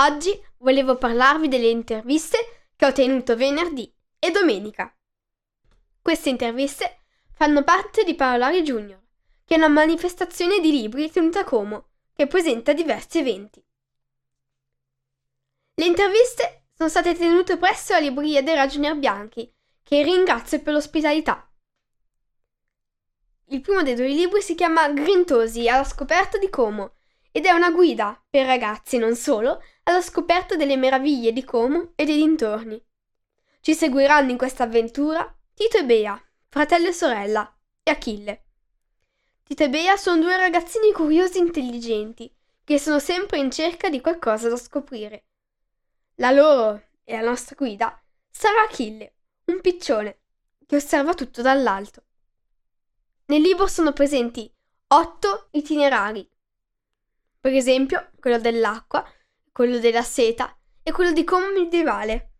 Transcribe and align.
Oggi 0.00 0.30
volevo 0.60 0.96
parlarvi 0.96 1.46
delle 1.46 1.68
interviste 1.68 2.68
che 2.74 2.86
ho 2.86 2.92
tenuto 2.92 3.36
venerdì 3.36 3.94
e 4.18 4.30
domenica. 4.30 4.96
Queste 6.00 6.30
interviste 6.30 7.02
fanno 7.34 7.62
parte 7.64 8.02
di 8.04 8.14
Parolari 8.14 8.62
Junior, 8.62 8.98
che 9.44 9.56
è 9.56 9.58
una 9.58 9.68
manifestazione 9.68 10.58
di 10.60 10.70
libri 10.70 11.10
tenuta 11.10 11.40
a 11.40 11.44
Como, 11.44 11.88
che 12.14 12.26
presenta 12.26 12.72
diversi 12.72 13.18
eventi. 13.18 13.62
Le 15.74 15.84
interviste 15.84 16.68
sono 16.72 16.88
state 16.88 17.14
tenute 17.14 17.58
presso 17.58 17.92
la 17.92 17.98
libreria 17.98 18.42
dei 18.42 18.54
Ragionier 18.54 18.96
Bianchi, 18.96 19.52
che 19.82 20.02
ringrazio 20.02 20.62
per 20.62 20.72
l'ospitalità. 20.72 21.46
Il 23.48 23.60
primo 23.60 23.82
dei 23.82 23.94
due 23.94 24.08
libri 24.08 24.40
si 24.40 24.54
chiama 24.54 24.88
Grintosi 24.88 25.68
alla 25.68 25.84
scoperta 25.84 26.38
di 26.38 26.48
Como 26.48 26.94
ed 27.32 27.44
è 27.44 27.52
una 27.52 27.70
guida, 27.70 28.20
per 28.28 28.46
ragazzi 28.46 28.98
non 28.98 29.14
solo, 29.14 29.62
alla 29.90 30.02
scoperta 30.02 30.56
delle 30.56 30.76
meraviglie 30.76 31.32
di 31.32 31.44
Como 31.44 31.92
e 31.94 32.04
dei 32.04 32.16
dintorni. 32.16 32.82
Ci 33.60 33.74
seguiranno 33.74 34.30
in 34.30 34.38
questa 34.38 34.64
avventura 34.64 35.36
Tito 35.54 35.78
e 35.78 35.84
Bea, 35.84 36.20
fratello 36.48 36.88
e 36.88 36.92
sorella, 36.92 37.58
e 37.82 37.90
Achille. 37.90 38.44
Tito 39.42 39.64
e 39.64 39.68
Bea 39.68 39.96
sono 39.96 40.22
due 40.22 40.36
ragazzini 40.36 40.92
curiosi 40.92 41.38
e 41.38 41.42
intelligenti, 41.42 42.34
che 42.64 42.78
sono 42.78 42.98
sempre 42.98 43.38
in 43.38 43.50
cerca 43.50 43.88
di 43.88 44.00
qualcosa 44.00 44.48
da 44.48 44.56
scoprire. 44.56 45.24
La 46.16 46.30
loro 46.30 46.82
e 47.04 47.14
la 47.14 47.28
nostra 47.28 47.56
guida 47.56 48.02
sarà 48.30 48.62
Achille, 48.62 49.14
un 49.46 49.60
piccione, 49.60 50.18
che 50.66 50.76
osserva 50.76 51.14
tutto 51.14 51.42
dall'alto. 51.42 52.04
Nel 53.26 53.40
libro 53.40 53.66
sono 53.66 53.92
presenti 53.92 54.52
otto 54.88 55.48
itinerari 55.52 56.28
per 57.40 57.54
esempio 57.54 58.10
quello 58.20 58.38
dell'acqua, 58.38 59.02
quello 59.60 59.78
della 59.78 60.00
seta 60.00 60.56
e 60.82 60.90
quello 60.90 61.12
di 61.12 61.22
Como 61.22 61.52
medievale. 61.52 62.30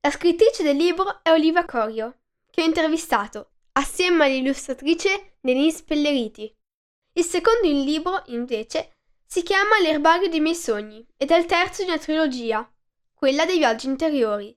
La 0.00 0.10
scrittrice 0.10 0.62
del 0.62 0.78
libro 0.78 1.22
è 1.22 1.30
Oliva 1.30 1.66
Corio, 1.66 2.20
che 2.50 2.62
ho 2.62 2.64
intervistato, 2.64 3.50
assieme 3.72 4.24
all'illustratrice 4.24 5.36
Denise 5.38 5.84
Pelleriti. 5.84 6.56
Il 7.12 7.22
secondo 7.22 7.66
in 7.66 7.84
libro, 7.84 8.22
invece, 8.28 8.96
si 9.26 9.42
chiama 9.42 9.78
L'erbario 9.82 10.30
dei 10.30 10.40
miei 10.40 10.54
sogni 10.54 11.06
ed 11.18 11.32
è 11.32 11.36
il 11.36 11.44
terzo 11.44 11.82
di 11.82 11.90
una 11.90 11.98
trilogia, 11.98 12.66
quella 13.12 13.44
dei 13.44 13.58
viaggi 13.58 13.88
interiori. 13.88 14.56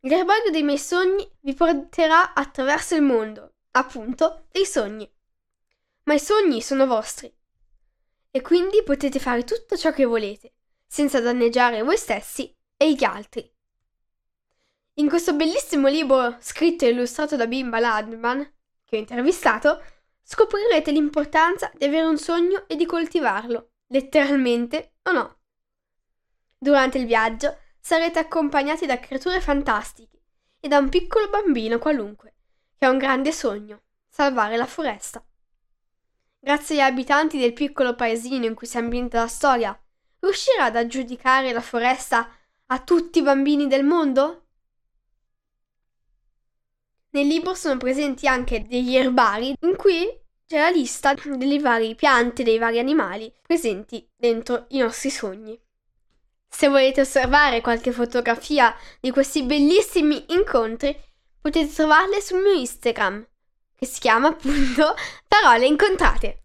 L'erbario 0.00 0.50
dei 0.50 0.64
miei 0.64 0.76
sogni 0.76 1.24
vi 1.38 1.54
porterà 1.54 2.32
attraverso 2.32 2.96
il 2.96 3.02
mondo, 3.02 3.52
appunto, 3.70 4.46
dei 4.50 4.66
sogni 4.66 5.08
ma 6.04 6.14
i 6.14 6.18
sogni 6.18 6.60
sono 6.60 6.86
vostri. 6.86 7.32
E 8.34 8.40
quindi 8.40 8.82
potete 8.82 9.18
fare 9.18 9.44
tutto 9.44 9.76
ciò 9.76 9.92
che 9.92 10.06
volete, 10.06 10.54
senza 10.86 11.20
danneggiare 11.20 11.82
voi 11.82 11.98
stessi 11.98 12.50
e 12.78 12.94
gli 12.94 13.04
altri. 13.04 13.46
In 14.94 15.08
questo 15.10 15.34
bellissimo 15.34 15.88
libro 15.88 16.38
scritto 16.40 16.86
e 16.86 16.88
illustrato 16.88 17.36
da 17.36 17.46
Bimba 17.46 17.78
Ladman, 17.78 18.42
che 18.84 18.96
ho 18.96 18.98
intervistato, 18.98 19.82
scoprirete 20.22 20.90
l'importanza 20.90 21.70
di 21.74 21.84
avere 21.84 22.06
un 22.06 22.16
sogno 22.16 22.64
e 22.68 22.76
di 22.76 22.86
coltivarlo, 22.86 23.72
letteralmente 23.88 24.94
o 25.02 25.12
no. 25.12 25.38
Durante 26.56 26.96
il 26.96 27.04
viaggio 27.04 27.58
sarete 27.80 28.18
accompagnati 28.18 28.86
da 28.86 28.98
creature 28.98 29.42
fantastiche 29.42 30.22
e 30.58 30.68
da 30.68 30.78
un 30.78 30.88
piccolo 30.88 31.28
bambino 31.28 31.78
qualunque, 31.78 32.34
che 32.78 32.86
ha 32.86 32.90
un 32.90 32.98
grande 32.98 33.30
sogno, 33.30 33.82
salvare 34.08 34.56
la 34.56 34.66
foresta. 34.66 35.22
Grazie 36.44 36.82
agli 36.82 36.90
abitanti 36.90 37.38
del 37.38 37.52
piccolo 37.52 37.94
paesino 37.94 38.46
in 38.46 38.54
cui 38.54 38.66
si 38.66 38.76
ambienta 38.76 39.20
la 39.20 39.28
storia, 39.28 39.80
riuscirà 40.18 40.64
ad 40.64 40.74
aggiudicare 40.74 41.52
la 41.52 41.60
foresta 41.60 42.28
a 42.66 42.80
tutti 42.80 43.20
i 43.20 43.22
bambini 43.22 43.68
del 43.68 43.84
mondo? 43.84 44.46
Nel 47.10 47.28
libro 47.28 47.54
sono 47.54 47.76
presenti 47.76 48.26
anche 48.26 48.66
degli 48.66 48.96
erbari 48.96 49.54
in 49.60 49.76
cui 49.76 50.04
c'è 50.44 50.58
la 50.58 50.70
lista 50.70 51.14
delle 51.14 51.60
varie 51.60 51.94
piante, 51.94 52.42
dei 52.42 52.58
vari 52.58 52.80
animali 52.80 53.32
presenti 53.40 54.04
dentro 54.16 54.64
i 54.70 54.78
nostri 54.78 55.10
sogni. 55.10 55.56
Se 56.48 56.66
volete 56.66 57.02
osservare 57.02 57.60
qualche 57.60 57.92
fotografia 57.92 58.74
di 58.98 59.12
questi 59.12 59.44
bellissimi 59.44 60.24
incontri, 60.30 60.92
potete 61.40 61.72
trovarle 61.72 62.20
sul 62.20 62.42
mio 62.42 62.52
Instagram, 62.52 63.28
che 63.82 63.88
si 63.88 63.98
chiama 63.98 64.28
appunto 64.28 64.94
Parole 65.26 65.66
incontrate. 65.66 66.42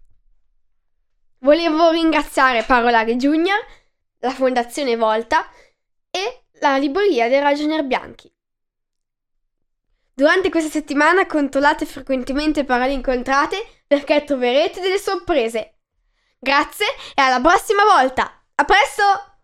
Volevo 1.42 1.92
ringraziare 1.92 2.64
Parolare 2.64 3.16
Junior, 3.16 3.64
la 4.22 4.32
Fondazione 4.32 4.96
Volta 4.96 5.48
e 6.10 6.46
la 6.54 6.78
Libreria 6.78 7.30
dei 7.30 7.40
Ragionier 7.40 7.84
Bianchi. 7.84 8.34
Durante 10.16 10.50
questa 10.50 10.72
settimana 10.72 11.28
controllate 11.28 11.86
frequentemente 11.86 12.64
parole 12.64 12.94
incontrate 12.94 13.84
perché 13.86 14.24
troverete 14.24 14.82
delle 14.82 14.98
sorprese. 14.98 15.82
Grazie 16.40 16.88
e 17.14 17.22
alla 17.22 17.40
prossima 17.40 17.84
volta! 17.84 18.44
A 18.56 18.64
presto! 18.64 19.37